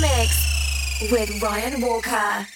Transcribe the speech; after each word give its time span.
Mix 0.00 1.10
with 1.10 1.42
Ryan 1.42 1.80
Walker. 1.80 2.46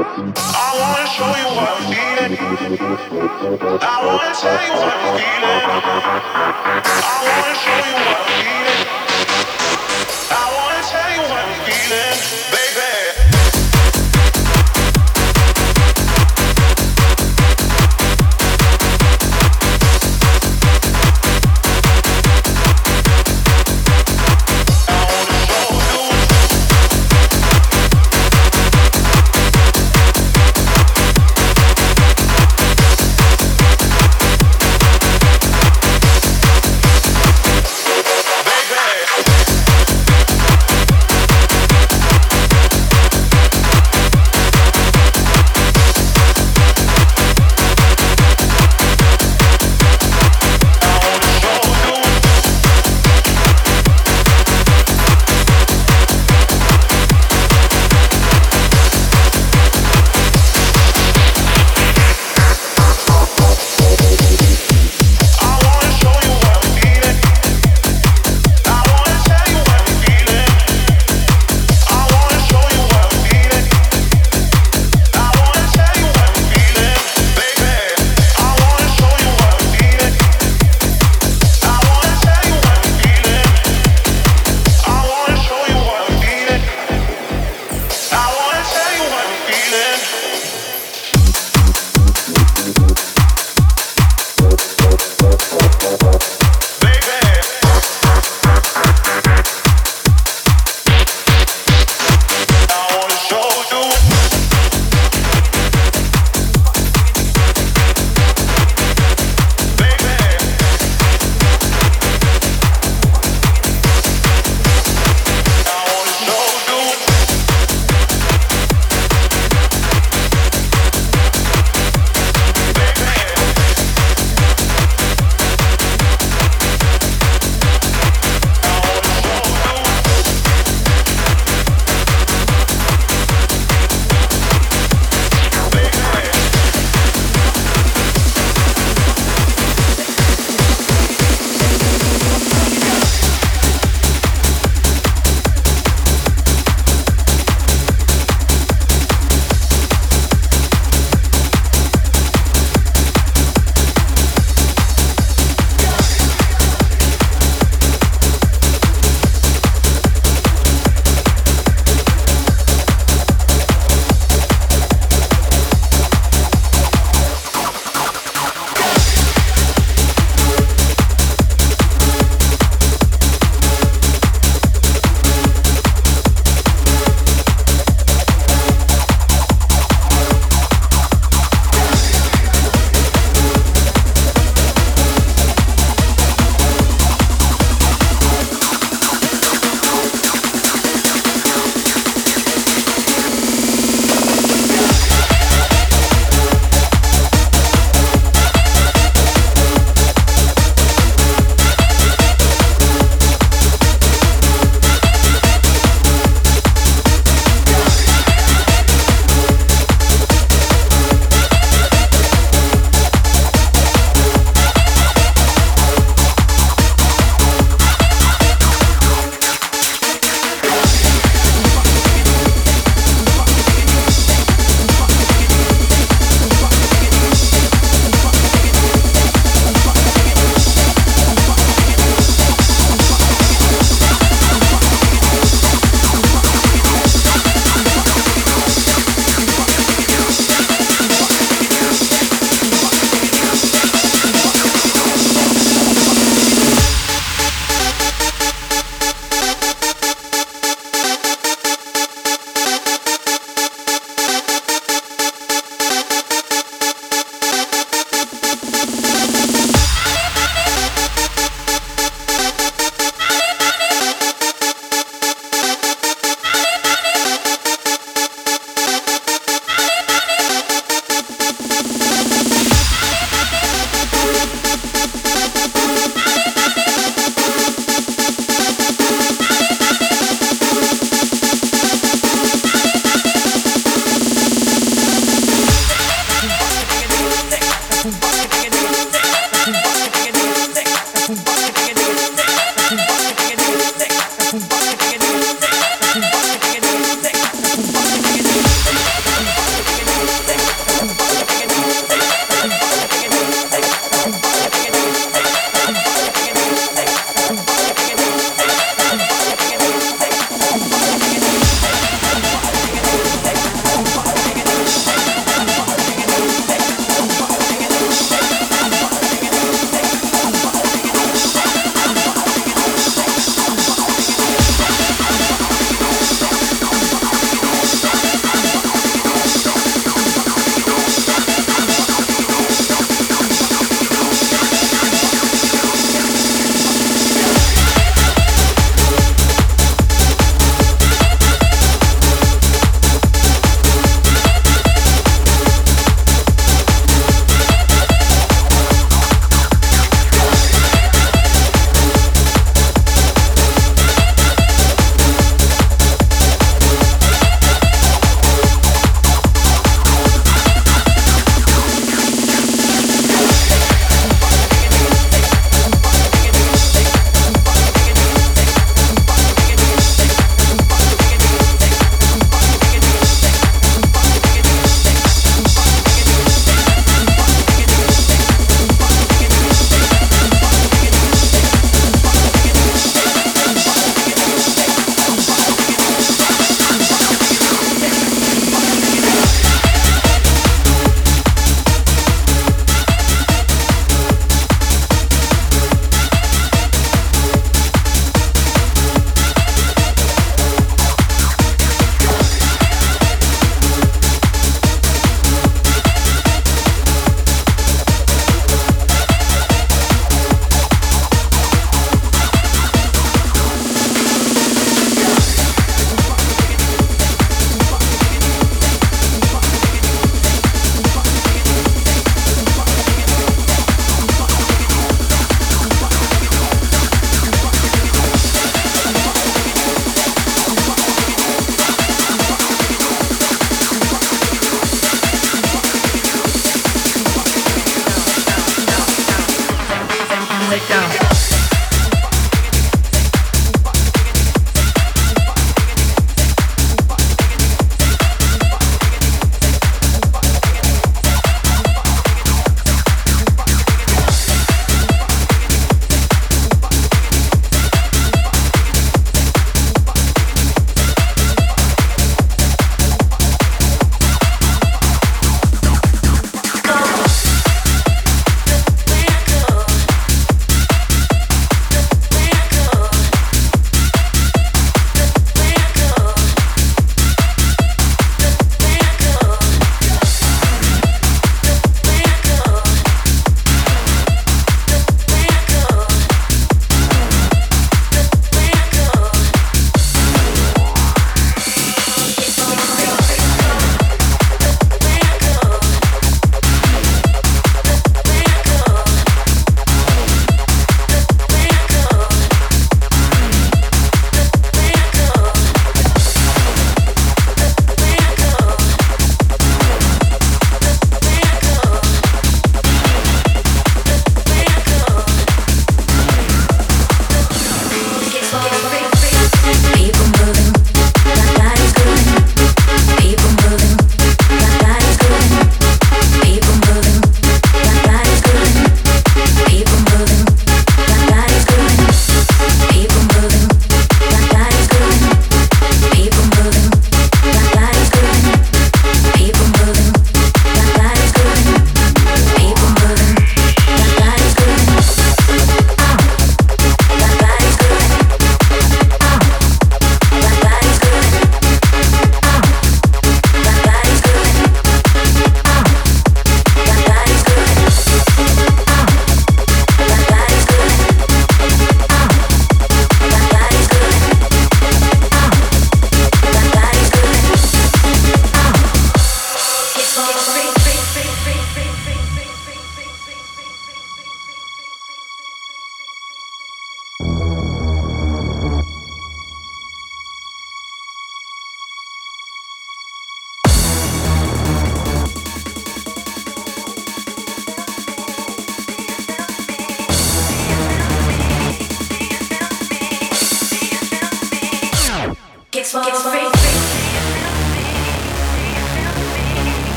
I 0.00 0.06
wanna 0.80 1.06
show 1.12 1.28
you 1.28 1.48
what 1.56 1.68
I'm 1.76 1.92
feeling. 1.92 2.32
I 3.82 4.06
wanna 4.06 4.34
tell 4.34 4.60
you 4.64 4.72
what 4.80 4.94
I'm 4.96 5.18
feeling. 5.20 5.60
I 7.04 7.16
wanna 7.28 7.54
show 7.60 7.78
you 7.84 7.94
what 8.00 8.16
I'm 8.16 8.44
feeling. 8.44 8.89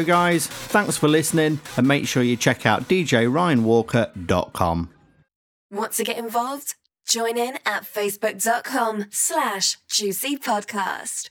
Go, 0.00 0.04
guys. 0.04 0.46
Thanks 0.46 0.96
for 0.96 1.08
listening, 1.08 1.60
and 1.76 1.86
make 1.86 2.06
sure 2.06 2.22
you 2.22 2.36
check 2.36 2.64
out 2.66 2.88
djryanwalker.com. 2.88 4.90
Want 5.70 5.92
to 5.92 6.04
get 6.04 6.18
involved? 6.18 6.74
Join 7.06 7.38
in 7.38 7.56
at 7.64 7.84
facebook.com 7.84 9.06
slash 9.10 9.76
juicy 9.88 10.36
podcast. 10.36 11.30